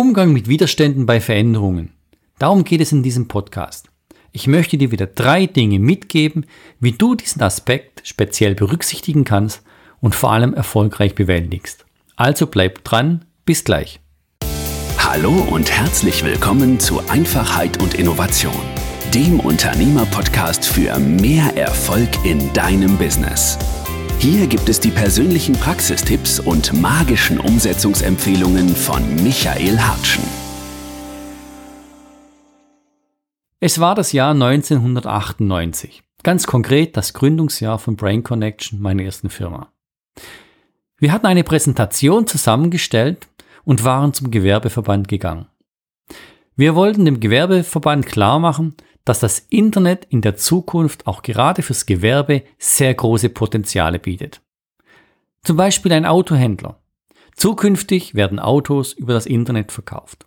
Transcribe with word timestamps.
Umgang 0.00 0.32
mit 0.32 0.46
Widerständen 0.46 1.06
bei 1.06 1.20
Veränderungen. 1.20 1.90
Darum 2.38 2.62
geht 2.62 2.80
es 2.80 2.92
in 2.92 3.02
diesem 3.02 3.26
Podcast. 3.26 3.88
Ich 4.30 4.46
möchte 4.46 4.78
dir 4.78 4.92
wieder 4.92 5.08
drei 5.08 5.46
Dinge 5.46 5.80
mitgeben, 5.80 6.46
wie 6.78 6.92
du 6.92 7.16
diesen 7.16 7.42
Aspekt 7.42 8.06
speziell 8.06 8.54
berücksichtigen 8.54 9.24
kannst 9.24 9.62
und 10.00 10.14
vor 10.14 10.30
allem 10.30 10.54
erfolgreich 10.54 11.16
bewältigst. 11.16 11.84
Also 12.14 12.46
bleib 12.46 12.84
dran, 12.84 13.24
bis 13.44 13.64
gleich. 13.64 13.98
Hallo 14.98 15.32
und 15.32 15.68
herzlich 15.68 16.24
willkommen 16.24 16.78
zu 16.78 17.00
Einfachheit 17.08 17.82
und 17.82 17.94
Innovation, 17.94 18.54
dem 19.12 19.40
Unternehmer-Podcast 19.40 20.64
für 20.64 20.96
mehr 21.00 21.56
Erfolg 21.56 22.24
in 22.24 22.52
deinem 22.52 22.96
Business. 22.98 23.58
Hier 24.20 24.48
gibt 24.48 24.68
es 24.68 24.80
die 24.80 24.90
persönlichen 24.90 25.54
Praxistipps 25.54 26.40
und 26.40 26.72
magischen 26.72 27.38
Umsetzungsempfehlungen 27.38 28.70
von 28.74 29.14
Michael 29.22 29.78
Hartschen. 29.78 30.24
Es 33.60 33.78
war 33.78 33.94
das 33.94 34.10
Jahr 34.10 34.32
1998, 34.32 36.02
ganz 36.24 36.48
konkret 36.48 36.96
das 36.96 37.14
Gründungsjahr 37.14 37.78
von 37.78 37.94
Brain 37.94 38.24
Connection, 38.24 38.80
meiner 38.80 39.04
ersten 39.04 39.30
Firma. 39.30 39.72
Wir 40.96 41.12
hatten 41.12 41.26
eine 41.26 41.44
Präsentation 41.44 42.26
zusammengestellt 42.26 43.28
und 43.64 43.84
waren 43.84 44.14
zum 44.14 44.32
Gewerbeverband 44.32 45.06
gegangen. 45.06 45.46
Wir 46.56 46.74
wollten 46.74 47.04
dem 47.04 47.20
Gewerbeverband 47.20 48.06
klar 48.06 48.40
machen, 48.40 48.74
dass 49.04 49.20
das 49.20 49.38
Internet 49.38 50.06
in 50.10 50.20
der 50.20 50.36
Zukunft 50.36 51.06
auch 51.06 51.22
gerade 51.22 51.62
fürs 51.62 51.86
Gewerbe 51.86 52.42
sehr 52.58 52.92
große 52.94 53.30
Potenziale 53.30 53.98
bietet. 53.98 54.42
Zum 55.42 55.56
Beispiel 55.56 55.92
ein 55.92 56.06
Autohändler. 56.06 56.80
Zukünftig 57.34 58.14
werden 58.14 58.38
Autos 58.38 58.92
über 58.92 59.14
das 59.14 59.26
Internet 59.26 59.72
verkauft. 59.72 60.26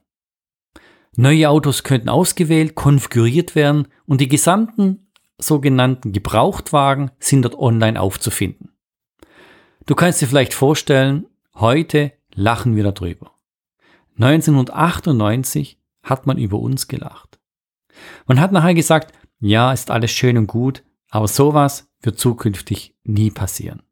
Neue 1.16 1.50
Autos 1.50 1.84
könnten 1.84 2.08
ausgewählt, 2.08 2.76
konfiguriert 2.76 3.54
werden 3.54 3.90
und 4.06 4.22
die 4.22 4.30
gesamten 4.30 5.12
sogenannten 5.38 6.14
Gebrauchtwagen 6.14 7.12
sind 7.20 7.44
dort 7.44 7.60
online 7.60 8.00
aufzufinden. 8.00 8.70
Du 9.86 9.96
kannst 9.96 10.22
dir 10.22 10.28
vielleicht 10.28 10.54
vorstellen, 10.54 11.26
heute 11.56 12.14
lachen 12.34 12.76
wir 12.76 12.84
darüber. 12.90 13.32
1998 14.18 15.80
hat 16.04 16.28
man 16.28 16.38
über 16.38 16.60
uns 16.60 16.88
gelacht. 16.88 17.41
Man 18.26 18.40
hat 18.40 18.52
nachher 18.52 18.74
gesagt, 18.74 19.14
ja, 19.40 19.72
ist 19.74 19.92
alles 19.92 20.12
schön 20.12 20.38
und 20.38 20.48
gut, 20.48 20.84
aber 21.10 21.28
sowas 21.28 21.90
wird 22.02 22.20
zukünftig 22.20 22.96
nie 23.04 23.32
passieren. 23.32 23.84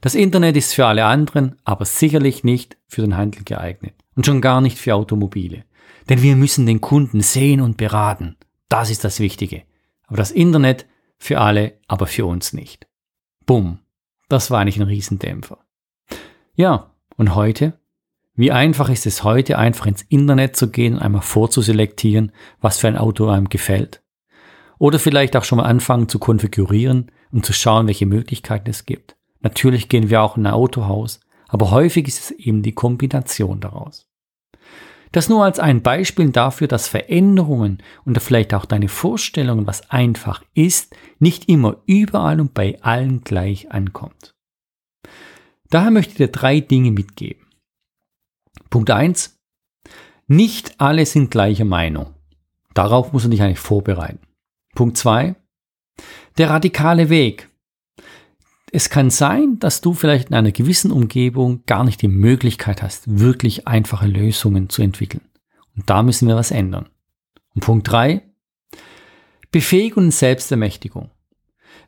Das 0.00 0.14
Internet 0.14 0.56
ist 0.56 0.74
für 0.74 0.86
alle 0.86 1.04
anderen, 1.04 1.56
aber 1.64 1.84
sicherlich 1.84 2.44
nicht 2.44 2.78
für 2.88 3.02
den 3.02 3.16
Handel 3.16 3.44
geeignet 3.44 3.94
und 4.16 4.26
schon 4.26 4.40
gar 4.40 4.60
nicht 4.60 4.78
für 4.78 4.94
Automobile. 4.94 5.64
Denn 6.08 6.22
wir 6.22 6.36
müssen 6.36 6.66
den 6.66 6.80
Kunden 6.80 7.20
sehen 7.20 7.60
und 7.60 7.76
beraten. 7.76 8.36
Das 8.68 8.90
ist 8.90 9.04
das 9.04 9.20
Wichtige. 9.20 9.62
Aber 10.06 10.16
das 10.16 10.30
Internet 10.30 10.86
für 11.18 11.40
alle, 11.40 11.78
aber 11.86 12.06
für 12.06 12.26
uns 12.26 12.52
nicht. 12.52 12.88
Bumm. 13.46 13.80
Das 14.28 14.50
war 14.50 14.60
eigentlich 14.60 14.76
ein 14.76 14.86
Riesendämpfer. 14.86 15.58
Ja, 16.54 16.94
und 17.16 17.34
heute? 17.34 17.79
Wie 18.40 18.52
einfach 18.52 18.88
ist 18.88 19.04
es 19.04 19.22
heute, 19.22 19.58
einfach 19.58 19.84
ins 19.84 20.00
Internet 20.00 20.56
zu 20.56 20.70
gehen, 20.70 20.98
einmal 20.98 21.20
vorzuselektieren, 21.20 22.32
was 22.62 22.78
für 22.78 22.88
ein 22.88 22.96
Auto 22.96 23.28
einem 23.28 23.50
gefällt? 23.50 24.02
Oder 24.78 24.98
vielleicht 24.98 25.36
auch 25.36 25.44
schon 25.44 25.58
mal 25.58 25.66
anfangen 25.66 26.08
zu 26.08 26.18
konfigurieren 26.18 27.12
und 27.32 27.44
zu 27.44 27.52
schauen, 27.52 27.86
welche 27.86 28.06
Möglichkeiten 28.06 28.70
es 28.70 28.86
gibt. 28.86 29.14
Natürlich 29.40 29.90
gehen 29.90 30.08
wir 30.08 30.22
auch 30.22 30.38
in 30.38 30.46
ein 30.46 30.54
Autohaus, 30.54 31.20
aber 31.48 31.70
häufig 31.70 32.08
ist 32.08 32.18
es 32.18 32.30
eben 32.30 32.62
die 32.62 32.72
Kombination 32.72 33.60
daraus. 33.60 34.08
Das 35.12 35.28
nur 35.28 35.44
als 35.44 35.58
ein 35.58 35.82
Beispiel 35.82 36.30
dafür, 36.30 36.66
dass 36.66 36.88
Veränderungen 36.88 37.82
und 38.06 38.18
vielleicht 38.22 38.54
auch 38.54 38.64
deine 38.64 38.88
Vorstellungen, 38.88 39.66
was 39.66 39.90
einfach 39.90 40.42
ist, 40.54 40.96
nicht 41.18 41.50
immer 41.50 41.76
überall 41.84 42.40
und 42.40 42.54
bei 42.54 42.80
allen 42.80 43.20
gleich 43.20 43.70
ankommt. 43.70 44.34
Daher 45.68 45.90
möchte 45.90 46.12
ich 46.12 46.16
dir 46.16 46.28
drei 46.28 46.60
Dinge 46.60 46.90
mitgeben. 46.90 47.49
Punkt 48.70 48.90
eins: 48.90 49.40
Nicht 50.26 50.80
alle 50.80 51.06
sind 51.06 51.30
gleicher 51.30 51.64
Meinung. 51.64 52.14
Darauf 52.74 53.12
muss 53.12 53.24
man 53.24 53.32
dich 53.32 53.42
eigentlich 53.42 53.58
vorbereiten. 53.58 54.20
Punkt 54.74 54.96
zwei: 54.96 55.34
Der 56.38 56.50
radikale 56.50 57.08
Weg. 57.08 57.48
Es 58.72 58.88
kann 58.88 59.10
sein, 59.10 59.58
dass 59.58 59.80
du 59.80 59.94
vielleicht 59.94 60.28
in 60.28 60.36
einer 60.36 60.52
gewissen 60.52 60.92
Umgebung 60.92 61.64
gar 61.66 61.82
nicht 61.82 62.02
die 62.02 62.08
Möglichkeit 62.08 62.82
hast, 62.82 63.18
wirklich 63.18 63.66
einfache 63.66 64.06
Lösungen 64.06 64.68
zu 64.68 64.82
entwickeln. 64.82 65.24
Und 65.76 65.90
da 65.90 66.04
müssen 66.04 66.28
wir 66.28 66.36
was 66.36 66.52
ändern. 66.52 66.88
Und 67.54 67.64
Punkt 67.64 67.90
drei: 67.90 68.22
Befähigung 69.50 70.04
und 70.04 70.10
Selbstermächtigung. 70.12 71.10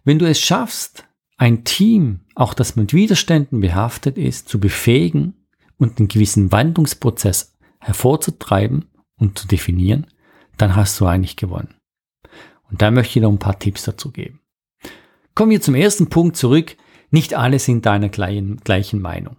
Wenn 0.04 0.18
du 0.18 0.28
es 0.28 0.40
schaffst, 0.40 1.06
ein 1.36 1.64
Team, 1.64 2.20
auch 2.34 2.54
das 2.54 2.76
mit 2.76 2.92
Widerständen 2.92 3.60
behaftet 3.60 4.18
ist, 4.18 4.48
zu 4.48 4.58
befähigen, 4.58 5.41
und 5.82 5.98
einen 5.98 6.08
gewissen 6.08 6.52
Wandlungsprozess 6.52 7.56
hervorzutreiben 7.80 8.86
und 9.18 9.38
zu 9.38 9.46
definieren, 9.46 10.06
dann 10.56 10.76
hast 10.76 11.00
du 11.00 11.06
eigentlich 11.06 11.36
gewonnen. 11.36 11.74
Und 12.70 12.80
da 12.80 12.90
möchte 12.90 13.18
ich 13.18 13.22
noch 13.22 13.30
ein 13.30 13.38
paar 13.38 13.58
Tipps 13.58 13.84
dazu 13.84 14.10
geben. 14.10 14.40
Kommen 15.34 15.50
wir 15.50 15.60
zum 15.60 15.74
ersten 15.74 16.08
Punkt 16.08 16.36
zurück. 16.36 16.76
Nicht 17.10 17.34
alle 17.34 17.58
sind 17.58 17.84
deiner 17.86 18.08
gleichen, 18.08 18.58
gleichen 18.58 19.00
Meinung. 19.00 19.36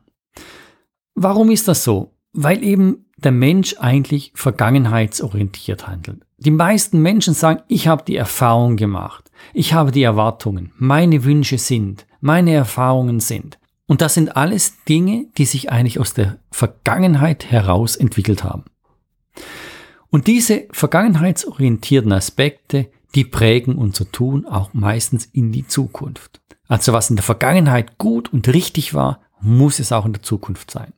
Warum 1.15 1.49
ist 1.51 1.67
das 1.67 1.83
so? 1.83 2.13
Weil 2.33 2.63
eben 2.63 3.05
der 3.17 3.31
Mensch 3.31 3.75
eigentlich 3.79 4.31
vergangenheitsorientiert 4.35 5.87
handelt. 5.87 6.25
Die 6.37 6.51
meisten 6.51 7.01
Menschen 7.01 7.33
sagen, 7.33 7.61
ich 7.67 7.87
habe 7.87 8.03
die 8.05 8.15
Erfahrung 8.15 8.75
gemacht, 8.75 9.31
ich 9.53 9.73
habe 9.73 9.91
die 9.91 10.03
Erwartungen, 10.03 10.73
meine 10.77 11.23
Wünsche 11.23 11.57
sind, 11.57 12.05
meine 12.19 12.53
Erfahrungen 12.53 13.19
sind. 13.19 13.59
Und 13.87 14.01
das 14.01 14.13
sind 14.13 14.35
alles 14.35 14.83
Dinge, 14.85 15.27
die 15.37 15.45
sich 15.45 15.71
eigentlich 15.71 15.99
aus 15.99 16.13
der 16.13 16.39
Vergangenheit 16.51 17.51
heraus 17.51 17.95
entwickelt 17.95 18.43
haben. 18.43 18.65
Und 20.09 20.27
diese 20.27 20.67
vergangenheitsorientierten 20.71 22.11
Aspekte, 22.11 22.89
die 23.15 23.25
prägen 23.25 23.75
unser 23.75 24.11
Tun 24.11 24.45
auch 24.45 24.73
meistens 24.73 25.25
in 25.25 25.51
die 25.51 25.67
Zukunft. 25.67 26.41
Also 26.67 26.93
was 26.93 27.09
in 27.09 27.15
der 27.15 27.23
Vergangenheit 27.23 27.97
gut 27.97 28.31
und 28.31 28.47
richtig 28.47 28.93
war, 28.93 29.21
muss 29.41 29.79
es 29.79 29.91
auch 29.91 30.05
in 30.05 30.13
der 30.13 30.23
Zukunft 30.23 30.71
sein. 30.71 30.93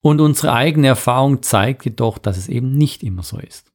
Und 0.00 0.20
unsere 0.20 0.52
eigene 0.52 0.88
Erfahrung 0.88 1.42
zeigt 1.42 1.84
jedoch, 1.84 2.18
dass 2.18 2.36
es 2.36 2.48
eben 2.48 2.72
nicht 2.72 3.02
immer 3.02 3.22
so 3.22 3.38
ist. 3.38 3.72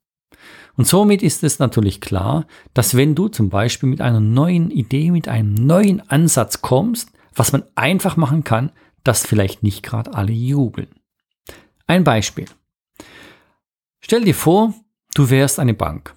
Und 0.76 0.88
somit 0.88 1.22
ist 1.22 1.44
es 1.44 1.60
natürlich 1.60 2.02
klar, 2.02 2.48
dass 2.74 2.96
wenn 2.96 3.16
du 3.16 3.28
zum 3.28 3.50
Beispiel 3.50 3.90
mit 3.90 4.00
einer 4.00 4.20
neuen 4.20 4.72
Idee, 4.72 5.12
mit 5.12 5.28
einem 5.28 5.54
neuen 5.54 6.08
Ansatz 6.10 6.62
kommst, 6.62 7.10
was 7.40 7.54
man 7.54 7.64
einfach 7.76 8.18
machen 8.18 8.44
kann, 8.44 8.72
dass 9.04 9.26
vielleicht 9.26 9.64
nicht 9.64 9.82
gerade 9.82 10.14
alle 10.14 10.34
jubeln. 10.34 10.90
Ein 11.88 12.04
Beispiel. 12.04 12.46
Stell 14.02 14.26
dir 14.26 14.36
vor, 14.36 14.74
du 15.16 15.30
wärst 15.30 15.58
eine 15.58 15.74
Bank. 15.74 16.14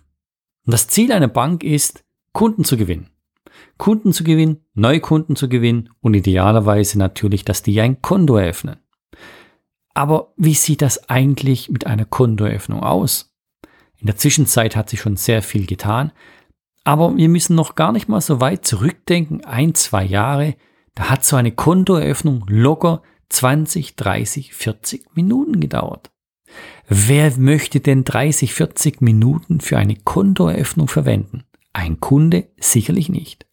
Und 0.66 0.72
das 0.72 0.88
Ziel 0.88 1.12
einer 1.12 1.28
Bank 1.28 1.62
ist, 1.62 2.04
Kunden 2.32 2.64
zu 2.64 2.76
gewinnen. 2.76 3.08
Kunden 3.78 4.12
zu 4.12 4.24
gewinnen, 4.24 4.64
neue 4.74 5.00
Kunden 5.00 5.36
zu 5.36 5.48
gewinnen 5.48 5.90
und 6.00 6.14
idealerweise 6.14 6.98
natürlich, 6.98 7.44
dass 7.44 7.62
die 7.62 7.80
ein 7.80 8.02
Konto 8.02 8.36
eröffnen. 8.36 8.78
Aber 9.94 10.32
wie 10.36 10.54
sieht 10.54 10.82
das 10.82 11.08
eigentlich 11.08 11.70
mit 11.70 11.86
einer 11.86 12.04
Kontoeröffnung 12.04 12.82
aus? 12.82 13.32
In 13.96 14.06
der 14.06 14.16
Zwischenzeit 14.16 14.74
hat 14.74 14.90
sich 14.90 15.00
schon 15.00 15.16
sehr 15.16 15.42
viel 15.42 15.66
getan, 15.66 16.10
aber 16.82 17.16
wir 17.16 17.28
müssen 17.28 17.54
noch 17.54 17.76
gar 17.76 17.92
nicht 17.92 18.08
mal 18.08 18.20
so 18.20 18.40
weit 18.40 18.66
zurückdenken, 18.66 19.44
ein, 19.44 19.74
zwei 19.74 20.02
Jahre, 20.04 20.56
da 20.94 21.10
hat 21.10 21.24
so 21.24 21.36
eine 21.36 21.52
Kontoeröffnung 21.52 22.44
locker 22.48 23.02
20, 23.28 23.96
30, 23.96 24.54
40 24.54 25.16
Minuten 25.16 25.60
gedauert. 25.60 26.10
Wer 26.88 27.36
möchte 27.38 27.80
denn 27.80 28.04
30, 28.04 28.52
40 28.52 29.00
Minuten 29.00 29.60
für 29.60 29.78
eine 29.78 29.96
Kontoeröffnung 29.96 30.88
verwenden? 30.88 31.44
Ein 31.72 32.00
Kunde 32.00 32.48
sicherlich 32.58 33.08
nicht. 33.08 33.46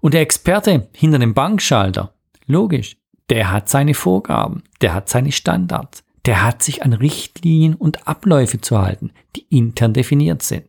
Und 0.00 0.14
der 0.14 0.22
Experte 0.22 0.88
hinter 0.92 1.18
dem 1.18 1.34
Bankschalter, 1.34 2.14
logisch, 2.46 2.96
der 3.28 3.52
hat 3.52 3.68
seine 3.68 3.94
Vorgaben, 3.94 4.62
der 4.80 4.94
hat 4.94 5.08
seine 5.10 5.32
Standards, 5.32 6.02
der 6.24 6.42
hat 6.42 6.62
sich 6.62 6.82
an 6.82 6.94
Richtlinien 6.94 7.74
und 7.74 8.08
Abläufe 8.08 8.60
zu 8.60 8.78
halten, 8.78 9.12
die 9.36 9.46
intern 9.50 9.92
definiert 9.92 10.42
sind. 10.42 10.64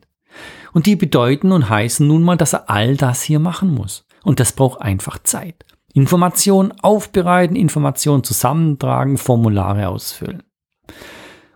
Und 0.74 0.86
die 0.86 0.96
bedeuten 0.96 1.52
und 1.52 1.70
heißen 1.70 2.06
nun 2.06 2.24
mal, 2.24 2.38
dass 2.38 2.54
er 2.54 2.70
all 2.70 2.96
das 2.96 3.22
hier 3.22 3.40
machen 3.40 3.74
muss. 3.74 4.06
Und 4.24 4.40
das 4.40 4.54
braucht 4.54 4.82
einfach 4.82 5.20
Zeit. 5.24 5.66
Informationen 5.94 6.72
aufbereiten, 6.82 7.56
Informationen 7.56 8.24
zusammentragen, 8.24 9.18
Formulare 9.18 9.90
ausfüllen. 9.90 10.44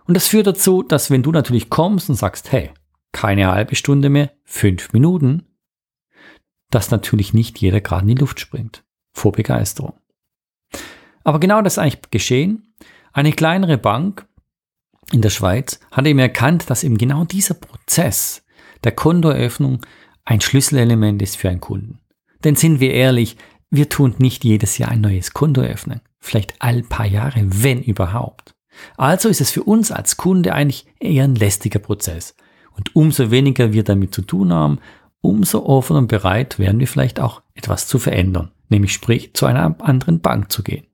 Und 0.06 0.14
das 0.14 0.28
führt 0.28 0.46
dazu, 0.46 0.82
dass 0.82 1.10
wenn 1.10 1.22
du 1.22 1.32
natürlich 1.32 1.70
kommst 1.70 2.08
und 2.08 2.16
sagst, 2.16 2.52
hey, 2.52 2.70
keine 3.12 3.48
halbe 3.48 3.74
Stunde 3.74 4.08
mehr, 4.08 4.30
fünf 4.44 4.92
Minuten, 4.92 5.44
dass 6.70 6.90
natürlich 6.90 7.32
nicht 7.32 7.58
jeder 7.58 7.80
gerade 7.80 8.02
in 8.02 8.08
die 8.08 8.20
Luft 8.20 8.40
springt. 8.40 8.84
Vor 9.12 9.32
Begeisterung. 9.32 9.94
Aber 11.24 11.40
genau 11.40 11.62
das 11.62 11.74
ist 11.74 11.78
eigentlich 11.78 12.10
geschehen. 12.10 12.74
Eine 13.12 13.32
kleinere 13.32 13.78
Bank 13.78 14.26
in 15.12 15.22
der 15.22 15.30
Schweiz 15.30 15.80
hat 15.90 16.06
eben 16.06 16.18
erkannt, 16.18 16.68
dass 16.68 16.84
eben 16.84 16.98
genau 16.98 17.24
dieser 17.24 17.54
Prozess 17.54 18.44
der 18.84 18.92
Kontoeröffnung 18.92 19.84
ein 20.24 20.40
Schlüsselelement 20.40 21.22
ist 21.22 21.36
für 21.36 21.48
einen 21.48 21.60
Kunden. 21.60 22.00
Denn 22.44 22.56
sind 22.56 22.80
wir 22.80 22.92
ehrlich, 22.92 23.36
wir 23.76 23.88
tun 23.88 24.14
nicht 24.18 24.44
jedes 24.44 24.78
Jahr 24.78 24.90
ein 24.90 25.00
neues 25.00 25.32
Konto 25.32 25.60
öffnen. 25.60 26.00
Vielleicht 26.18 26.54
all 26.58 26.82
paar 26.82 27.06
Jahre, 27.06 27.44
wenn 27.46 27.82
überhaupt. 27.82 28.54
Also 28.96 29.28
ist 29.28 29.40
es 29.40 29.50
für 29.50 29.62
uns 29.62 29.90
als 29.90 30.16
Kunde 30.16 30.52
eigentlich 30.52 30.86
eher 30.98 31.24
ein 31.24 31.34
lästiger 31.34 31.78
Prozess. 31.78 32.34
Und 32.72 32.94
umso 32.94 33.30
weniger 33.30 33.72
wir 33.72 33.84
damit 33.84 34.14
zu 34.14 34.22
tun 34.22 34.52
haben, 34.52 34.78
umso 35.20 35.64
offener 35.64 36.00
und 36.00 36.08
bereit 36.08 36.58
wären 36.58 36.78
wir 36.78 36.88
vielleicht 36.88 37.20
auch 37.20 37.42
etwas 37.54 37.86
zu 37.88 37.98
verändern, 37.98 38.52
nämlich 38.68 38.92
sprich 38.92 39.34
zu 39.34 39.46
einer 39.46 39.76
anderen 39.80 40.20
Bank 40.20 40.52
zu 40.52 40.62
gehen. 40.62 40.86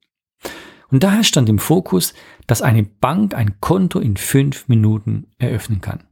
Und 0.88 1.02
daher 1.02 1.24
stand 1.24 1.48
im 1.48 1.58
Fokus, 1.58 2.14
dass 2.46 2.62
eine 2.62 2.82
Bank 2.82 3.34
ein 3.34 3.60
Konto 3.60 3.98
in 3.98 4.16
fünf 4.16 4.68
Minuten 4.68 5.26
eröffnen 5.38 5.80
kann. 5.80 6.04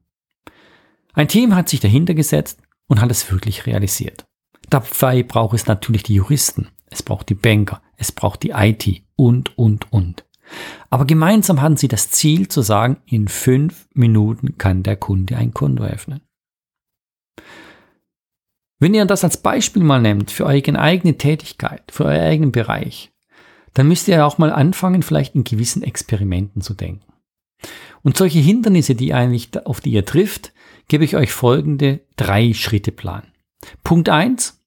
Ein 1.12 1.28
Team 1.28 1.54
hat 1.54 1.68
sich 1.68 1.80
dahinter 1.80 2.14
gesetzt 2.14 2.62
und 2.86 3.00
hat 3.00 3.10
es 3.10 3.30
wirklich 3.30 3.66
realisiert. 3.66 4.24
Dabei 4.70 5.24
braucht 5.24 5.54
es 5.54 5.66
natürlich 5.66 6.04
die 6.04 6.14
Juristen, 6.14 6.68
es 6.86 7.02
braucht 7.02 7.28
die 7.28 7.34
Banker, 7.34 7.82
es 7.96 8.12
braucht 8.12 8.42
die 8.44 8.50
IT 8.50 9.02
und, 9.16 9.58
und, 9.58 9.92
und. 9.92 10.24
Aber 10.88 11.04
gemeinsam 11.04 11.60
hatten 11.60 11.76
sie 11.76 11.88
das 11.88 12.10
Ziel 12.10 12.48
zu 12.48 12.62
sagen, 12.62 12.98
in 13.06 13.28
fünf 13.28 13.88
Minuten 13.94 14.58
kann 14.58 14.82
der 14.82 14.96
Kunde 14.96 15.36
ein 15.36 15.52
Konto 15.52 15.84
öffnen. 15.84 16.20
Wenn 18.78 18.94
ihr 18.94 19.04
das 19.04 19.24
als 19.24 19.36
Beispiel 19.36 19.82
mal 19.82 20.00
nehmt 20.00 20.30
für 20.30 20.46
eure 20.46 20.78
eigene 20.78 21.18
Tätigkeit, 21.18 21.82
für 21.92 22.06
euren 22.06 22.20
eigenen 22.20 22.52
Bereich, 22.52 23.12
dann 23.74 23.88
müsst 23.88 24.08
ihr 24.08 24.24
auch 24.24 24.38
mal 24.38 24.52
anfangen, 24.52 25.02
vielleicht 25.02 25.34
in 25.34 25.44
gewissen 25.44 25.82
Experimenten 25.82 26.62
zu 26.62 26.74
denken. 26.74 27.12
Und 28.02 28.16
solche 28.16 28.38
Hindernisse, 28.38 28.94
die 28.94 29.12
eigentlich, 29.12 29.50
auf 29.66 29.80
die 29.80 29.92
ihr 29.92 30.06
trifft, 30.06 30.52
gebe 30.88 31.04
ich 31.04 31.16
euch 31.16 31.32
folgende 31.32 32.00
drei 32.16 32.54
Schritte 32.54 32.90
Plan. 32.90 33.24
Punkt 33.84 34.08
eins: 34.08 34.59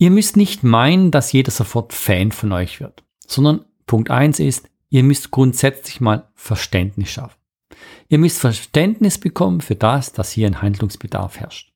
Ihr 0.00 0.10
müsst 0.10 0.38
nicht 0.38 0.64
meinen, 0.64 1.10
dass 1.10 1.30
jeder 1.30 1.50
sofort 1.50 1.92
Fan 1.92 2.32
von 2.32 2.52
euch 2.52 2.80
wird, 2.80 3.04
sondern 3.26 3.66
Punkt 3.84 4.10
eins 4.10 4.40
ist, 4.40 4.70
ihr 4.88 5.02
müsst 5.02 5.30
grundsätzlich 5.30 6.00
mal 6.00 6.30
Verständnis 6.34 7.10
schaffen. 7.10 7.36
Ihr 8.08 8.16
müsst 8.16 8.40
Verständnis 8.40 9.18
bekommen 9.18 9.60
für 9.60 9.74
das, 9.74 10.14
dass 10.14 10.30
hier 10.30 10.46
ein 10.46 10.62
Handlungsbedarf 10.62 11.38
herrscht 11.38 11.74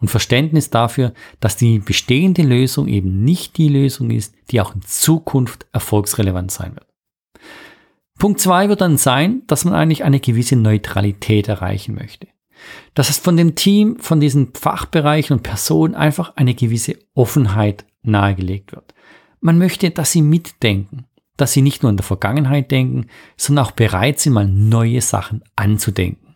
und 0.00 0.08
Verständnis 0.08 0.70
dafür, 0.70 1.14
dass 1.38 1.56
die 1.56 1.78
bestehende 1.78 2.42
Lösung 2.42 2.88
eben 2.88 3.22
nicht 3.22 3.56
die 3.56 3.68
Lösung 3.68 4.10
ist, 4.10 4.34
die 4.50 4.60
auch 4.60 4.74
in 4.74 4.82
Zukunft 4.82 5.68
erfolgsrelevant 5.72 6.50
sein 6.50 6.74
wird. 6.74 6.88
Punkt 8.18 8.40
zwei 8.40 8.68
wird 8.68 8.80
dann 8.80 8.96
sein, 8.96 9.42
dass 9.46 9.64
man 9.64 9.74
eigentlich 9.74 10.02
eine 10.02 10.18
gewisse 10.18 10.56
Neutralität 10.56 11.46
erreichen 11.46 11.94
möchte. 11.94 12.26
Dass 12.94 13.10
es 13.10 13.18
von 13.18 13.36
dem 13.36 13.54
Team, 13.54 13.98
von 13.98 14.20
diesen 14.20 14.52
Fachbereichen 14.54 15.36
und 15.36 15.42
Personen 15.42 15.94
einfach 15.94 16.36
eine 16.36 16.54
gewisse 16.54 16.98
Offenheit 17.14 17.84
nahegelegt 18.02 18.72
wird. 18.72 18.94
Man 19.40 19.58
möchte, 19.58 19.90
dass 19.90 20.12
sie 20.12 20.22
mitdenken, 20.22 21.06
dass 21.36 21.52
sie 21.52 21.62
nicht 21.62 21.82
nur 21.82 21.90
in 21.90 21.96
der 21.96 22.04
Vergangenheit 22.04 22.70
denken, 22.70 23.06
sondern 23.36 23.66
auch 23.66 23.72
bereit 23.72 24.20
sind, 24.20 24.34
mal 24.34 24.46
neue 24.46 25.00
Sachen 25.00 25.42
anzudenken. 25.56 26.34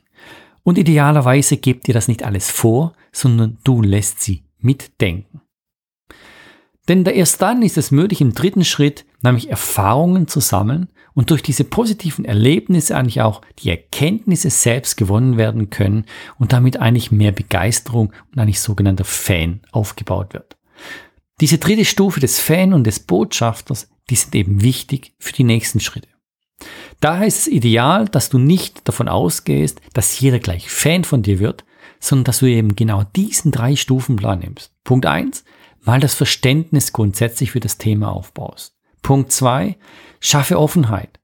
Und 0.63 0.79
idealerweise 0.79 1.59
gebt 1.59 1.87
ihr 1.89 1.95
das 1.95 2.09
nicht 2.09 2.23
alles 2.23 2.51
vor, 2.51 2.95
sondern 3.13 3.59
du 3.65 3.83
lässt 3.83 4.23
sie 4.23 4.45
mitdenken. 4.59 5.43
Denn 6.89 7.05
erst 7.05 7.41
dann 7.41 7.63
ist 7.63 7.79
es 7.79 7.91
möglich, 7.91 8.21
im 8.21 8.35
dritten 8.35 8.65
Schritt 8.65 9.05
nämlich 9.23 9.51
Erfahrungen 9.51 10.29
zu 10.29 10.41
sammeln 10.41 10.89
und 11.15 11.31
durch 11.31 11.43
diese 11.43 11.65
positiven 11.65 12.25
Erlebnisse 12.25 12.97
eigentlich 12.97 13.23
auch 13.23 13.41
die 13.61 13.71
Erkenntnisse 13.71 14.51
selbst 14.51 14.97
gewonnen 14.97 15.37
werden 15.37 15.71
können 15.71 16.05
und 16.39 16.53
damit 16.53 16.79
eigentlich 16.79 17.13
mehr 17.13 17.33
Begeisterung 17.33 18.13
und 18.33 18.39
eigentlich 18.39 18.61
sogenannter 18.61 19.05
Fan 19.05 19.61
aufgebaut 19.73 20.35
wird. 20.35 20.57
Diese 21.41 21.59
dritte 21.59 21.85
Stufe 21.85 22.21
des 22.21 22.39
Fan 22.39 22.73
und 22.73 22.85
des 22.85 23.01
Botschafters, 23.01 23.89
die 24.11 24.17
sind 24.17 24.35
eben 24.35 24.63
wichtig 24.63 25.15
für 25.19 25.33
die 25.33 25.45
nächsten 25.45 25.81
Schritte. 25.81 26.09
Daher 27.01 27.27
ist 27.27 27.41
es 27.41 27.47
ideal, 27.49 28.09
dass 28.09 28.29
du 28.29 28.39
nicht 28.39 28.87
davon 28.89 29.09
ausgehst, 29.09 29.81
dass 29.93 30.19
jeder 30.21 30.39
gleich 30.39 30.71
Fan 30.71 31.05
von 31.05 31.23
dir 31.23 31.39
wird, 31.39 31.65
sondern 32.01 32.25
dass 32.25 32.39
du 32.39 32.47
eben 32.47 32.77
genau 32.77 33.03
diesen 33.17 33.51
drei 33.51 33.77
Stufenplan 33.77 34.41
nimmst. 34.41 34.73
Punkt 34.85 35.07
eins, 35.07 35.45
mal 35.83 36.01
das 36.01 36.15
Verständnis 36.15 36.93
grundsätzlich 36.93 37.51
für 37.51 37.61
das 37.61 37.79
Thema 37.79 38.13
aufbaust. 38.13 38.74
Punkt 39.05 39.31
zwei, 39.31 39.77
schaffe 40.19 40.59
Offenheit. 40.59 41.21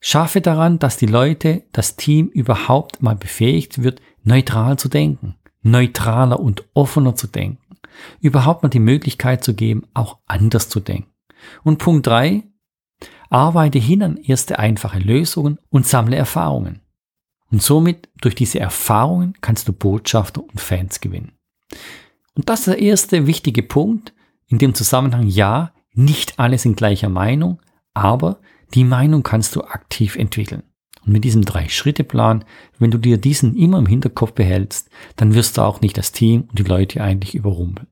Schaffe 0.00 0.42
daran, 0.42 0.78
dass 0.78 0.98
die 0.98 1.06
Leute, 1.06 1.62
das 1.72 1.96
Team 1.96 2.26
überhaupt 2.26 3.02
mal 3.02 3.16
befähigt 3.16 3.82
wird, 3.82 4.02
neutral 4.22 4.78
zu 4.78 4.90
denken, 4.90 5.36
neutraler 5.62 6.40
und 6.40 6.64
offener 6.74 7.14
zu 7.14 7.26
denken, 7.26 7.78
überhaupt 8.20 8.62
mal 8.62 8.68
die 8.68 8.80
Möglichkeit 8.80 9.42
zu 9.42 9.54
geben, 9.54 9.84
auch 9.94 10.18
anders 10.26 10.68
zu 10.68 10.80
denken. 10.80 11.10
Und 11.62 11.78
Punkt 11.78 12.06
drei, 12.06 12.42
Arbeite 13.30 13.78
hin 13.78 14.02
an 14.02 14.16
erste 14.16 14.58
einfache 14.58 14.98
Lösungen 14.98 15.58
und 15.70 15.86
sammle 15.86 16.16
Erfahrungen. 16.16 16.80
Und 17.50 17.62
somit 17.62 18.08
durch 18.20 18.34
diese 18.34 18.60
Erfahrungen 18.60 19.34
kannst 19.40 19.66
du 19.66 19.72
Botschafter 19.72 20.42
und 20.42 20.60
Fans 20.60 21.00
gewinnen. 21.00 21.32
Und 22.34 22.48
das 22.48 22.60
ist 22.60 22.66
der 22.68 22.78
erste 22.78 23.26
wichtige 23.26 23.62
Punkt 23.62 24.12
in 24.46 24.58
dem 24.58 24.74
Zusammenhang. 24.74 25.26
Ja, 25.26 25.72
nicht 25.94 26.38
alle 26.38 26.58
sind 26.58 26.76
gleicher 26.76 27.08
Meinung, 27.08 27.60
aber 27.94 28.40
die 28.74 28.84
Meinung 28.84 29.22
kannst 29.22 29.54
du 29.56 29.62
aktiv 29.62 30.16
entwickeln. 30.16 30.64
Und 31.04 31.12
mit 31.12 31.24
diesem 31.24 31.44
Drei-Schritte-Plan, 31.44 32.44
wenn 32.78 32.90
du 32.90 32.98
dir 32.98 33.18
diesen 33.18 33.56
immer 33.56 33.78
im 33.78 33.86
Hinterkopf 33.86 34.32
behältst, 34.32 34.90
dann 35.16 35.34
wirst 35.34 35.56
du 35.56 35.62
auch 35.62 35.80
nicht 35.80 35.96
das 35.96 36.12
Team 36.12 36.42
und 36.48 36.58
die 36.58 36.64
Leute 36.64 37.02
eigentlich 37.02 37.34
überrumpeln. 37.34 37.88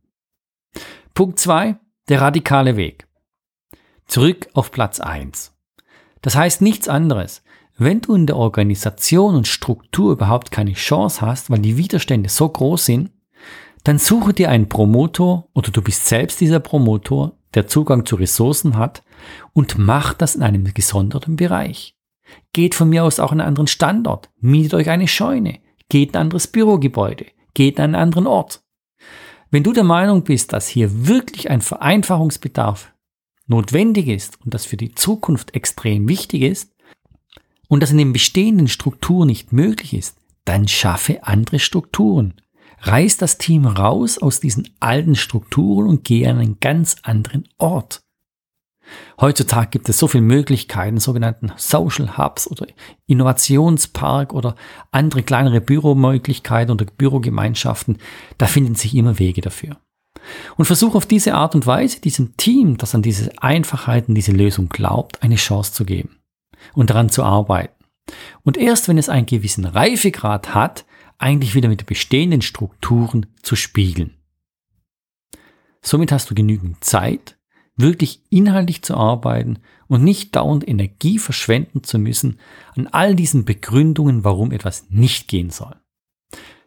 Punkt 1.14 1.38
zwei: 1.38 1.76
Der 2.08 2.20
radikale 2.20 2.76
Weg. 2.76 3.06
Zurück 4.06 4.48
auf 4.54 4.72
Platz 4.72 4.98
1. 4.98 5.54
Das 6.22 6.36
heißt 6.36 6.62
nichts 6.62 6.88
anderes. 6.88 7.42
Wenn 7.76 8.00
du 8.00 8.14
in 8.14 8.26
der 8.26 8.36
Organisation 8.36 9.34
und 9.34 9.48
Struktur 9.48 10.12
überhaupt 10.12 10.50
keine 10.50 10.74
Chance 10.74 11.20
hast, 11.20 11.50
weil 11.50 11.60
die 11.60 11.76
Widerstände 11.76 12.28
so 12.28 12.48
groß 12.48 12.84
sind, 12.84 13.10
dann 13.84 13.98
suche 13.98 14.32
dir 14.32 14.50
einen 14.50 14.68
Promotor 14.68 15.48
oder 15.54 15.70
du 15.70 15.82
bist 15.82 16.06
selbst 16.06 16.40
dieser 16.40 16.60
Promotor, 16.60 17.36
der 17.54 17.66
Zugang 17.66 18.06
zu 18.06 18.16
Ressourcen 18.16 18.76
hat 18.76 19.02
und 19.52 19.78
mach 19.78 20.14
das 20.14 20.34
in 20.34 20.42
einem 20.42 20.72
gesonderten 20.72 21.36
Bereich. 21.36 21.96
Geht 22.52 22.74
von 22.74 22.88
mir 22.88 23.04
aus 23.04 23.20
auch 23.20 23.32
an 23.32 23.40
einen 23.40 23.48
anderen 23.48 23.66
Standort, 23.66 24.30
mietet 24.40 24.74
euch 24.74 24.90
eine 24.90 25.08
Scheune, 25.08 25.60
geht 25.88 26.10
in 26.10 26.16
ein 26.16 26.22
anderes 26.22 26.46
Bürogebäude, 26.46 27.26
geht 27.54 27.78
an 27.78 27.94
einen 27.94 28.02
anderen 28.02 28.26
Ort. 28.26 28.62
Wenn 29.50 29.62
du 29.62 29.72
der 29.72 29.84
Meinung 29.84 30.24
bist, 30.24 30.52
dass 30.54 30.66
hier 30.66 31.06
wirklich 31.06 31.50
ein 31.50 31.60
Vereinfachungsbedarf 31.60 32.92
notwendig 33.46 34.08
ist 34.08 34.40
und 34.42 34.54
das 34.54 34.64
für 34.64 34.78
die 34.78 34.94
Zukunft 34.94 35.54
extrem 35.54 36.08
wichtig 36.08 36.42
ist 36.42 36.72
und 37.68 37.82
das 37.82 37.90
in 37.90 37.98
den 37.98 38.14
bestehenden 38.14 38.68
Strukturen 38.68 39.26
nicht 39.26 39.52
möglich 39.52 39.92
ist, 39.92 40.16
dann 40.46 40.68
schaffe 40.68 41.24
andere 41.24 41.58
Strukturen. 41.58 42.34
Reiß 42.82 43.16
das 43.16 43.38
Team 43.38 43.66
raus 43.66 44.18
aus 44.18 44.40
diesen 44.40 44.68
alten 44.80 45.14
Strukturen 45.14 45.88
und 45.88 46.04
gehe 46.04 46.28
an 46.28 46.38
einen 46.38 46.60
ganz 46.60 46.96
anderen 47.02 47.48
Ort. 47.58 48.02
Heutzutage 49.20 49.70
gibt 49.70 49.88
es 49.88 49.98
so 49.98 50.08
viele 50.08 50.24
Möglichkeiten, 50.24 50.98
sogenannten 50.98 51.52
Social 51.56 52.18
Hubs 52.18 52.48
oder 52.48 52.66
Innovationspark 53.06 54.34
oder 54.34 54.56
andere 54.90 55.22
kleinere 55.22 55.60
Büromöglichkeiten 55.60 56.72
oder 56.72 56.84
Bürogemeinschaften. 56.84 57.98
Da 58.38 58.46
finden 58.46 58.74
sich 58.74 58.94
immer 58.94 59.18
Wege 59.18 59.40
dafür. 59.40 59.76
Und 60.56 60.64
versuche 60.64 60.96
auf 60.96 61.06
diese 61.06 61.34
Art 61.34 61.54
und 61.54 61.66
Weise 61.66 62.00
diesem 62.00 62.36
Team, 62.36 62.76
das 62.76 62.94
an 62.94 63.02
diese 63.02 63.30
Einfachheiten, 63.40 64.14
diese 64.14 64.32
Lösung 64.32 64.68
glaubt, 64.68 65.22
eine 65.22 65.36
Chance 65.36 65.72
zu 65.72 65.84
geben 65.84 66.18
und 66.74 66.90
daran 66.90 67.10
zu 67.10 67.22
arbeiten. 67.22 67.84
Und 68.42 68.56
erst 68.56 68.88
wenn 68.88 68.98
es 68.98 69.08
einen 69.08 69.26
gewissen 69.26 69.64
Reifegrad 69.64 70.54
hat, 70.54 70.84
eigentlich 71.22 71.54
wieder 71.54 71.68
mit 71.68 71.80
den 71.80 71.86
bestehenden 71.86 72.42
Strukturen 72.42 73.26
zu 73.42 73.56
spiegeln. 73.56 74.16
Somit 75.80 76.12
hast 76.12 76.30
du 76.30 76.34
genügend 76.34 76.82
Zeit, 76.84 77.38
wirklich 77.76 78.22
inhaltlich 78.30 78.82
zu 78.82 78.96
arbeiten 78.96 79.58
und 79.88 80.04
nicht 80.04 80.36
dauernd 80.36 80.66
Energie 80.66 81.18
verschwenden 81.18 81.82
zu 81.82 81.98
müssen 81.98 82.38
an 82.76 82.86
all 82.88 83.14
diesen 83.14 83.44
Begründungen, 83.44 84.24
warum 84.24 84.52
etwas 84.52 84.86
nicht 84.90 85.28
gehen 85.28 85.50
soll. 85.50 85.74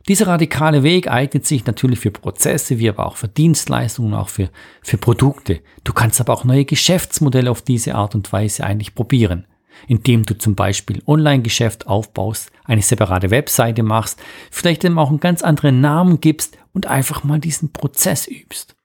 Dieser 0.07 0.27
radikale 0.27 0.83
Weg 0.83 1.07
eignet 1.07 1.47
sich 1.47 1.65
natürlich 1.65 1.99
für 1.99 2.11
Prozesse, 2.11 2.77
wie 2.77 2.89
aber 2.89 3.07
auch 3.07 3.17
für 3.17 3.27
Dienstleistungen, 3.27 4.13
auch 4.13 4.29
für, 4.29 4.51
für 4.83 4.97
Produkte. 4.97 5.61
Du 5.83 5.93
kannst 5.93 6.21
aber 6.21 6.33
auch 6.33 6.43
neue 6.43 6.65
Geschäftsmodelle 6.65 7.49
auf 7.49 7.63
diese 7.63 7.95
Art 7.95 8.13
und 8.13 8.31
Weise 8.31 8.63
eigentlich 8.63 8.93
probieren, 8.93 9.47
indem 9.87 10.23
du 10.23 10.37
zum 10.37 10.55
Beispiel 10.55 11.01
Online-Geschäft 11.05 11.87
aufbaust, 11.87 12.51
eine 12.63 12.81
separate 12.81 13.29
Webseite 13.31 13.83
machst, 13.83 14.21
vielleicht 14.51 14.83
eben 14.83 14.99
auch 14.99 15.09
einen 15.09 15.19
ganz 15.19 15.41
anderen 15.41 15.81
Namen 15.81 16.21
gibst 16.21 16.57
und 16.73 16.87
einfach 16.87 17.23
mal 17.23 17.39
diesen 17.39 17.71
Prozess 17.71 18.27
übst. 18.27 18.75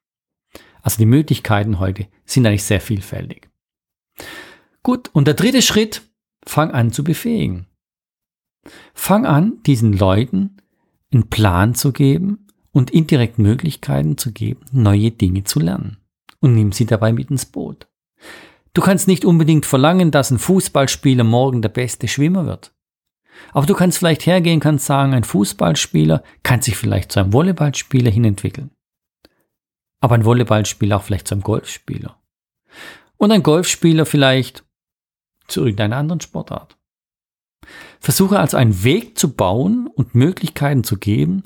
Also 0.82 0.98
die 0.98 1.06
Möglichkeiten 1.06 1.78
heute 1.78 2.06
sind 2.24 2.46
eigentlich 2.46 2.64
sehr 2.64 2.80
vielfältig. 2.80 3.48
Gut, 4.82 5.10
und 5.12 5.26
der 5.26 5.34
dritte 5.34 5.62
Schritt, 5.62 6.02
fang 6.46 6.70
an 6.70 6.92
zu 6.92 7.04
befähigen. 7.04 7.66
Fang 8.94 9.26
an, 9.26 9.62
diesen 9.66 9.92
Leuten 9.92 10.56
einen 11.12 11.28
Plan 11.28 11.74
zu 11.74 11.92
geben 11.92 12.46
und 12.72 12.90
indirekt 12.90 13.38
Möglichkeiten 13.38 14.16
zu 14.16 14.32
geben, 14.32 14.64
neue 14.72 15.10
Dinge 15.10 15.44
zu 15.44 15.60
lernen. 15.60 15.98
Und 16.40 16.54
nimm 16.54 16.72
sie 16.72 16.86
dabei 16.86 17.12
mit 17.12 17.30
ins 17.30 17.46
Boot. 17.46 17.88
Du 18.72 18.82
kannst 18.82 19.08
nicht 19.08 19.24
unbedingt 19.24 19.66
verlangen, 19.66 20.10
dass 20.10 20.30
ein 20.30 20.38
Fußballspieler 20.38 21.24
morgen 21.24 21.62
der 21.62 21.70
beste 21.70 22.06
Schwimmer 22.06 22.46
wird. 22.46 22.72
Aber 23.52 23.66
du 23.66 23.74
kannst 23.74 23.98
vielleicht 23.98 24.26
hergehen, 24.26 24.60
kannst 24.60 24.86
sagen, 24.86 25.14
ein 25.14 25.24
Fußballspieler 25.24 26.22
kann 26.42 26.62
sich 26.62 26.76
vielleicht 26.76 27.10
zu 27.12 27.20
einem 27.20 27.32
Volleyballspieler 27.32 28.10
hinentwickeln. 28.10 28.70
Aber 30.00 30.14
ein 30.14 30.24
Volleyballspieler 30.24 30.96
auch 30.96 31.02
vielleicht 31.02 31.28
zu 31.28 31.34
einem 31.34 31.42
Golfspieler. 31.42 32.16
Und 33.16 33.32
ein 33.32 33.42
Golfspieler 33.42 34.06
vielleicht 34.06 34.64
zu 35.48 35.60
irgendeiner 35.60 35.96
anderen 35.96 36.20
Sportart. 36.20 36.78
Versuche 37.98 38.38
also 38.38 38.56
einen 38.56 38.84
Weg 38.84 39.18
zu 39.18 39.32
bauen 39.34 39.88
und 39.88 40.14
Möglichkeiten 40.14 40.84
zu 40.84 40.96
geben, 40.96 41.42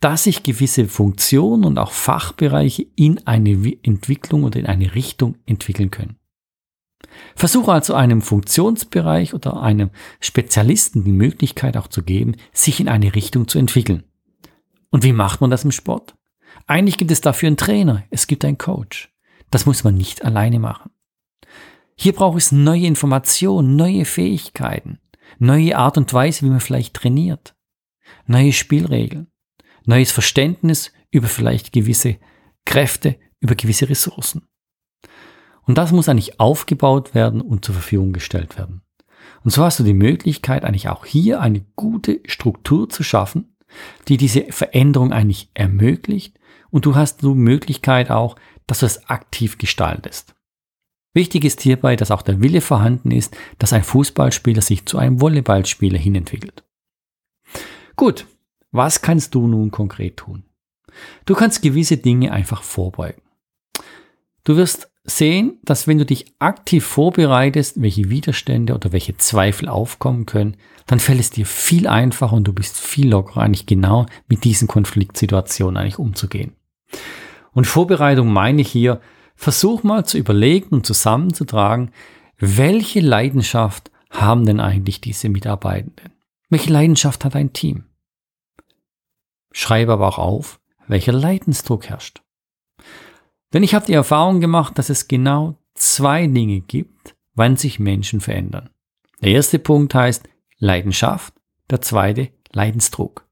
dass 0.00 0.24
sich 0.24 0.42
gewisse 0.42 0.86
Funktionen 0.86 1.64
und 1.64 1.78
auch 1.78 1.92
Fachbereiche 1.92 2.86
in 2.96 3.26
eine 3.26 3.50
Entwicklung 3.82 4.44
oder 4.44 4.58
in 4.58 4.66
eine 4.66 4.94
Richtung 4.94 5.36
entwickeln 5.44 5.90
können. 5.90 6.19
Versuche 7.34 7.72
also 7.72 7.94
einem 7.94 8.22
Funktionsbereich 8.22 9.34
oder 9.34 9.62
einem 9.62 9.90
Spezialisten 10.20 11.04
die 11.04 11.12
Möglichkeit 11.12 11.76
auch 11.76 11.88
zu 11.88 12.02
geben, 12.02 12.36
sich 12.52 12.80
in 12.80 12.88
eine 12.88 13.14
Richtung 13.14 13.48
zu 13.48 13.58
entwickeln. 13.58 14.04
Und 14.90 15.04
wie 15.04 15.12
macht 15.12 15.40
man 15.40 15.50
das 15.50 15.64
im 15.64 15.72
Sport? 15.72 16.16
Eigentlich 16.66 16.98
gibt 16.98 17.10
es 17.10 17.20
dafür 17.20 17.48
einen 17.48 17.56
Trainer, 17.56 18.04
es 18.10 18.26
gibt 18.26 18.44
einen 18.44 18.58
Coach. 18.58 19.12
Das 19.50 19.66
muss 19.66 19.84
man 19.84 19.94
nicht 19.94 20.24
alleine 20.24 20.58
machen. 20.58 20.90
Hier 21.96 22.12
braucht 22.12 22.38
es 22.38 22.52
neue 22.52 22.86
Informationen, 22.86 23.76
neue 23.76 24.04
Fähigkeiten, 24.04 25.00
neue 25.38 25.76
Art 25.76 25.98
und 25.98 26.12
Weise, 26.12 26.46
wie 26.46 26.50
man 26.50 26.60
vielleicht 26.60 26.94
trainiert, 26.94 27.54
neue 28.26 28.52
Spielregeln, 28.52 29.28
neues 29.84 30.12
Verständnis 30.12 30.92
über 31.10 31.28
vielleicht 31.28 31.72
gewisse 31.72 32.16
Kräfte, 32.64 33.18
über 33.40 33.54
gewisse 33.54 33.88
Ressourcen. 33.88 34.46
Und 35.66 35.78
das 35.78 35.92
muss 35.92 36.08
eigentlich 36.08 36.40
aufgebaut 36.40 37.14
werden 37.14 37.40
und 37.40 37.64
zur 37.64 37.74
Verfügung 37.74 38.12
gestellt 38.12 38.58
werden. 38.58 38.82
Und 39.44 39.52
so 39.52 39.62
hast 39.62 39.78
du 39.78 39.84
die 39.84 39.94
Möglichkeit, 39.94 40.64
eigentlich 40.64 40.88
auch 40.88 41.04
hier 41.06 41.40
eine 41.40 41.60
gute 41.76 42.20
Struktur 42.26 42.88
zu 42.88 43.02
schaffen, 43.02 43.56
die 44.08 44.16
diese 44.16 44.44
Veränderung 44.50 45.12
eigentlich 45.12 45.50
ermöglicht. 45.54 46.38
Und 46.70 46.86
du 46.86 46.94
hast 46.94 47.22
die 47.22 47.26
Möglichkeit 47.26 48.10
auch, 48.10 48.36
dass 48.66 48.80
du 48.80 48.86
es 48.86 49.08
aktiv 49.08 49.58
gestaltest. 49.58 50.34
Wichtig 51.12 51.44
ist 51.44 51.60
hierbei, 51.60 51.96
dass 51.96 52.12
auch 52.12 52.22
der 52.22 52.40
Wille 52.40 52.60
vorhanden 52.60 53.10
ist, 53.10 53.36
dass 53.58 53.72
ein 53.72 53.82
Fußballspieler 53.82 54.62
sich 54.62 54.86
zu 54.86 54.98
einem 54.98 55.20
Volleyballspieler 55.20 55.98
hinentwickelt. 55.98 56.62
Gut, 57.96 58.26
was 58.70 59.02
kannst 59.02 59.34
du 59.34 59.48
nun 59.48 59.72
konkret 59.72 60.18
tun? 60.18 60.44
Du 61.24 61.34
kannst 61.34 61.62
gewisse 61.62 61.96
Dinge 61.96 62.30
einfach 62.30 62.62
vorbeugen. 62.62 63.22
Du 64.44 64.56
wirst 64.56 64.90
sehen, 65.04 65.58
dass 65.62 65.86
wenn 65.86 65.98
du 65.98 66.06
dich 66.06 66.26
aktiv 66.38 66.84
vorbereitest, 66.84 67.80
welche 67.80 68.10
Widerstände 68.10 68.74
oder 68.74 68.92
welche 68.92 69.16
Zweifel 69.16 69.68
aufkommen 69.68 70.26
können, 70.26 70.56
dann 70.86 71.00
fällt 71.00 71.20
es 71.20 71.30
dir 71.30 71.46
viel 71.46 71.86
einfacher 71.86 72.36
und 72.36 72.44
du 72.44 72.52
bist 72.52 72.78
viel 72.78 73.10
lockerer, 73.10 73.42
eigentlich 73.42 73.66
genau 73.66 74.06
mit 74.28 74.44
diesen 74.44 74.68
Konfliktsituationen 74.68 75.76
eigentlich 75.76 75.98
umzugehen. 75.98 76.52
Und 77.52 77.66
Vorbereitung 77.66 78.32
meine 78.32 78.62
ich 78.62 78.68
hier, 78.68 79.00
versuch 79.34 79.82
mal 79.82 80.04
zu 80.04 80.18
überlegen 80.18 80.68
und 80.70 80.86
zusammenzutragen, 80.86 81.92
welche 82.38 83.00
Leidenschaft 83.00 83.90
haben 84.10 84.44
denn 84.44 84.60
eigentlich 84.60 85.00
diese 85.00 85.28
Mitarbeitenden? 85.28 86.12
Welche 86.48 86.72
Leidenschaft 86.72 87.24
hat 87.24 87.36
ein 87.36 87.52
Team? 87.52 87.84
Schreibe 89.52 89.92
aber 89.92 90.08
auch 90.08 90.18
auf, 90.18 90.60
welcher 90.88 91.12
Leidensdruck 91.12 91.88
herrscht. 91.88 92.22
Denn 93.52 93.62
ich 93.62 93.74
habe 93.74 93.86
die 93.86 93.94
Erfahrung 93.94 94.40
gemacht, 94.40 94.78
dass 94.78 94.90
es 94.90 95.08
genau 95.08 95.56
zwei 95.74 96.26
Dinge 96.26 96.60
gibt, 96.60 97.16
wann 97.34 97.56
sich 97.56 97.78
Menschen 97.78 98.20
verändern. 98.20 98.70
Der 99.22 99.32
erste 99.32 99.58
Punkt 99.58 99.94
heißt 99.94 100.28
Leidenschaft, 100.58 101.34
der 101.68 101.80
zweite 101.80 102.30
Leidensdruck. 102.52 103.26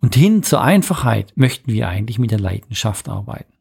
Und 0.00 0.14
hin 0.14 0.42
zur 0.42 0.60
Einfachheit 0.60 1.32
möchten 1.36 1.72
wir 1.72 1.88
eigentlich 1.88 2.18
mit 2.18 2.30
der 2.30 2.40
Leidenschaft 2.40 3.08
arbeiten. 3.08 3.52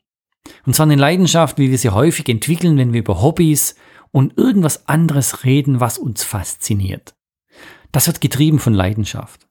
Und 0.65 0.75
zwar 0.75 0.85
eine 0.85 0.95
Leidenschaft, 0.95 1.57
wie 1.57 1.71
wir 1.71 1.77
sie 1.77 1.89
häufig 1.89 2.29
entwickeln, 2.29 2.77
wenn 2.77 2.93
wir 2.93 2.99
über 2.99 3.21
Hobbys 3.21 3.75
und 4.11 4.37
irgendwas 4.37 4.87
anderes 4.87 5.43
reden, 5.43 5.79
was 5.79 5.97
uns 5.97 6.23
fasziniert. 6.23 7.15
Das 7.91 8.07
wird 8.07 8.21
getrieben 8.21 8.59
von 8.59 8.73
Leidenschaft. 8.73 9.47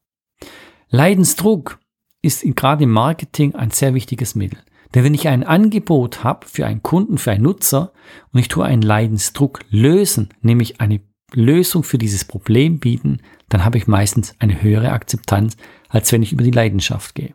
Leidensdruck 0.89 1.81
ist 2.23 2.43
gerade 2.57 2.85
im 2.85 2.91
Marketing 2.91 3.55
ein 3.55 3.71
sehr 3.71 3.95
wichtiges 3.95 4.35
Mittel. 4.35 4.59
Denn 4.95 5.05
wenn 5.05 5.15
ich 5.15 5.29
ein 5.29 5.45
Angebot 5.45 6.25
habe 6.25 6.47
für 6.47 6.67
einen 6.67 6.83
Kunden, 6.83 7.19
für 7.19 7.33
einen 7.33 7.43
Nutzer 7.43 7.93
und 8.33 8.41
ich 8.41 8.49
tue 8.49 8.65
einen 8.65 8.83
Leidensdruck 8.83 9.61
lösen, 9.71 10.31
nämlich 10.41 10.81
eine 10.81 11.01
Lösung 11.33 11.83
für 11.83 11.99
dieses 11.99 12.25
Problem 12.25 12.79
bieten, 12.79 13.21
dann 13.49 13.65
habe 13.65 13.79
ich 13.79 13.87
meistens 13.87 14.35
eine 14.39 14.63
höhere 14.63 14.93
Akzeptanz, 14.93 15.57
als 15.89 16.13
wenn 16.13 16.23
ich 16.23 16.33
über 16.33 16.45
die 16.45 16.51
Leidenschaft 16.51 17.15
gehe. 17.15 17.35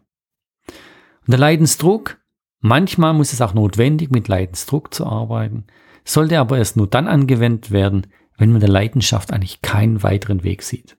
Und 0.67 1.31
der 1.31 1.39
Leidensdruck, 1.39 2.17
manchmal 2.59 3.13
muss 3.13 3.33
es 3.33 3.41
auch 3.41 3.53
notwendig, 3.53 4.11
mit 4.11 4.27
Leidensdruck 4.27 4.93
zu 4.93 5.05
arbeiten, 5.05 5.65
sollte 6.03 6.39
aber 6.39 6.57
erst 6.57 6.77
nur 6.77 6.87
dann 6.87 7.07
angewendet 7.07 7.71
werden, 7.71 8.07
wenn 8.37 8.51
man 8.51 8.59
der 8.59 8.69
Leidenschaft 8.69 9.31
eigentlich 9.31 9.61
keinen 9.61 10.03
weiteren 10.03 10.43
Weg 10.43 10.63
sieht. 10.63 10.97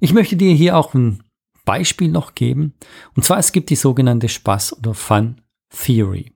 Ich 0.00 0.12
möchte 0.12 0.36
dir 0.36 0.52
hier 0.52 0.76
auch 0.76 0.94
ein 0.94 1.22
Beispiel 1.64 2.08
noch 2.08 2.34
geben. 2.34 2.74
Und 3.14 3.24
zwar 3.24 3.38
es 3.38 3.52
gibt 3.52 3.70
die 3.70 3.76
sogenannte 3.76 4.28
Spaß- 4.28 4.78
oder 4.78 4.94
Fun 4.94 5.40
Theory. 5.70 6.32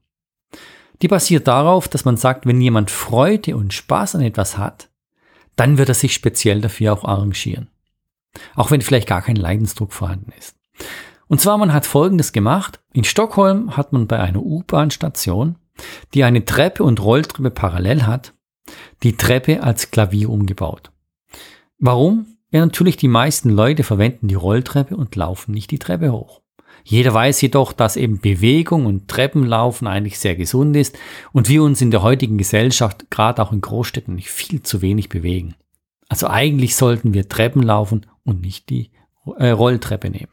Die 1.03 1.09
basiert 1.09 1.47
darauf, 1.47 1.89
dass 1.89 2.05
man 2.05 2.17
sagt, 2.17 2.47
wenn 2.47 2.61
jemand 2.61 2.91
Freude 2.91 3.57
und 3.57 3.75
Spaß 3.75 4.15
an 4.15 4.23
etwas 4.23 4.57
hat, 4.57 4.89
dann 5.57 5.79
wird 5.79 5.89
er 5.89 5.95
sich 5.95 6.15
speziell 6.15 6.61
dafür 6.61 6.93
auch 6.93 7.05
arrangieren. 7.05 7.69
Auch 8.55 8.71
wenn 8.71 8.83
vielleicht 8.83 9.09
gar 9.09 9.23
kein 9.23 9.37
Leidensdruck 9.37 9.93
vorhanden 9.93 10.33
ist. 10.39 10.57
Und 11.29 11.41
zwar, 11.41 11.59
man 11.59 11.73
hat 11.73 11.87
Folgendes 11.87 12.33
gemacht. 12.33 12.81
In 12.93 13.05
Stockholm 13.05 13.77
hat 13.77 13.93
man 13.93 14.07
bei 14.07 14.21
einer 14.21 14.43
U-Bahn-Station, 14.43 15.57
die 16.15 16.25
eine 16.25 16.45
Treppe 16.45 16.85
und 16.85 17.03
Rolltreppe 17.03 17.51
parallel 17.51 18.07
hat, 18.07 18.33
die 19.03 19.17
Treppe 19.17 19.63
als 19.63 19.91
Klavier 19.91 20.31
umgebaut. 20.31 20.93
Warum? 21.79 22.36
Ja, 22.57 22.65
natürlich, 22.65 22.97
die 22.97 23.07
meisten 23.07 23.51
Leute 23.51 23.85
verwenden 23.85 24.29
die 24.29 24.35
Rolltreppe 24.35 24.97
und 24.97 25.15
laufen 25.15 25.53
nicht 25.53 25.71
die 25.71 25.79
Treppe 25.79 26.11
hoch. 26.11 26.41
Jeder 26.85 27.13
weiß 27.13 27.43
jedoch, 27.43 27.75
dass 27.75 27.97
eben 27.97 28.19
Bewegung 28.19 28.87
und 28.87 29.09
Treppenlaufen 29.09 29.87
eigentlich 29.87 30.19
sehr 30.19 30.37
gesund 30.37 30.75
ist 30.75 30.97
und 31.35 31.51
wir 31.51 31.63
uns 31.63 31.83
in 31.83 31.91
der 31.91 32.01
heutigen 32.01 32.39
Gesellschaft, 32.39 33.11
gerade 33.11 33.43
auch 33.43 33.53
in 33.53 33.61
Großstädten, 33.61 34.15
nicht 34.15 34.31
viel 34.31 34.63
zu 34.63 34.81
wenig 34.81 35.11
bewegen. 35.11 35.55
Also 36.09 36.29
eigentlich 36.29 36.77
sollten 36.77 37.13
wir 37.13 37.29
Treppen 37.29 37.63
laufen 37.63 38.07
und 38.25 38.41
nicht 38.41 38.71
die 38.71 38.91
äh, 39.37 39.51
Rolltreppe 39.51 40.09
nehmen. 40.09 40.33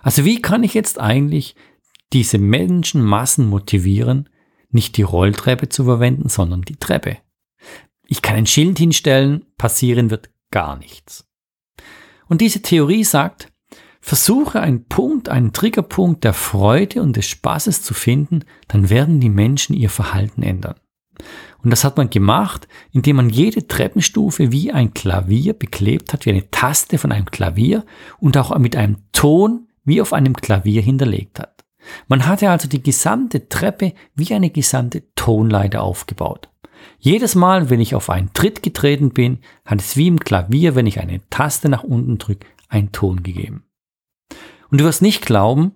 Also 0.00 0.24
wie 0.24 0.40
kann 0.40 0.62
ich 0.62 0.72
jetzt 0.72 0.98
eigentlich 0.98 1.54
diese 2.14 2.38
Menschenmassen 2.38 3.46
motivieren, 3.46 4.30
nicht 4.70 4.96
die 4.96 5.02
Rolltreppe 5.02 5.68
zu 5.68 5.84
verwenden, 5.84 6.30
sondern 6.30 6.62
die 6.62 6.76
Treppe? 6.76 7.18
Ich 8.06 8.22
kann 8.22 8.36
ein 8.36 8.46
Schild 8.46 8.78
hinstellen, 8.78 9.44
passieren 9.58 10.08
wird 10.08 10.30
gar 10.50 10.78
nichts. 10.78 11.28
Und 12.32 12.40
diese 12.40 12.62
Theorie 12.62 13.04
sagt, 13.04 13.52
versuche 14.00 14.62
einen 14.62 14.86
Punkt, 14.86 15.28
einen 15.28 15.52
Triggerpunkt 15.52 16.24
der 16.24 16.32
Freude 16.32 17.02
und 17.02 17.14
des 17.14 17.26
Spaßes 17.26 17.82
zu 17.82 17.92
finden, 17.92 18.46
dann 18.68 18.88
werden 18.88 19.20
die 19.20 19.28
Menschen 19.28 19.76
ihr 19.76 19.90
Verhalten 19.90 20.42
ändern. 20.42 20.76
Und 21.62 21.68
das 21.68 21.84
hat 21.84 21.98
man 21.98 22.08
gemacht, 22.08 22.68
indem 22.90 23.16
man 23.16 23.28
jede 23.28 23.68
Treppenstufe 23.68 24.50
wie 24.50 24.72
ein 24.72 24.94
Klavier 24.94 25.52
beklebt 25.52 26.14
hat, 26.14 26.24
wie 26.24 26.30
eine 26.30 26.50
Taste 26.50 26.96
von 26.96 27.12
einem 27.12 27.26
Klavier 27.26 27.84
und 28.18 28.38
auch 28.38 28.56
mit 28.56 28.76
einem 28.76 28.96
Ton 29.12 29.68
wie 29.84 30.00
auf 30.00 30.14
einem 30.14 30.32
Klavier 30.34 30.80
hinterlegt 30.80 31.38
hat. 31.38 31.66
Man 32.08 32.24
hatte 32.24 32.48
also 32.48 32.66
die 32.66 32.82
gesamte 32.82 33.50
Treppe 33.50 33.92
wie 34.14 34.32
eine 34.32 34.48
gesamte 34.48 35.02
Tonleiter 35.16 35.82
aufgebaut. 35.82 36.48
Jedes 37.04 37.34
Mal, 37.34 37.68
wenn 37.68 37.80
ich 37.80 37.96
auf 37.96 38.10
einen 38.10 38.32
Tritt 38.32 38.62
getreten 38.62 39.10
bin, 39.10 39.40
hat 39.64 39.80
es 39.80 39.96
wie 39.96 40.06
im 40.06 40.20
Klavier, 40.20 40.76
wenn 40.76 40.86
ich 40.86 41.00
eine 41.00 41.20
Taste 41.30 41.68
nach 41.68 41.82
unten 41.82 42.16
drücke, 42.16 42.46
einen 42.68 42.92
Ton 42.92 43.24
gegeben. 43.24 43.64
Und 44.70 44.80
du 44.80 44.84
wirst 44.84 45.02
nicht 45.02 45.26
glauben, 45.26 45.72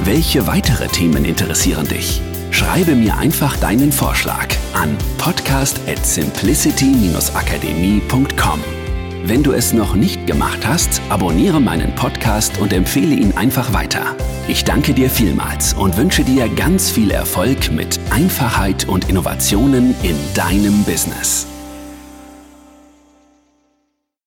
Welche 0.04 0.46
weitere 0.46 0.88
Themen 0.88 1.26
interessieren 1.26 1.88
dich? 1.88 2.22
Schreibe 2.52 2.94
mir 2.96 3.18
einfach 3.18 3.58
deinen 3.58 3.92
Vorschlag 3.92 4.50
an 4.74 4.96
podcast 5.18 5.80
at 5.88 6.06
simplicity-akademie.com. 6.06 8.81
Wenn 9.24 9.44
du 9.44 9.52
es 9.52 9.72
noch 9.72 9.96
nicht 9.96 10.26
gemacht 10.26 10.66
hast, 10.66 11.00
abonniere 11.10 11.62
meinen 11.62 11.94
Podcast 11.94 12.58
und 12.58 12.74
empfehle 12.74 13.14
ihn 13.14 13.34
einfach 13.34 13.72
weiter. 13.72 14.16
Ich 14.48 14.64
danke 14.64 14.94
dir 14.96 15.12
vielmals 15.12 15.74
und 15.74 15.96
wünsche 15.96 16.24
dir 16.24 16.50
ganz 16.50 16.90
viel 16.90 17.12
Erfolg 17.12 17.72
mit 17.72 18.00
Einfachheit 18.10 18.88
und 18.88 19.10
Innovationen 19.10 19.94
in 20.02 20.18
deinem 20.34 20.84
Business. 20.84 21.46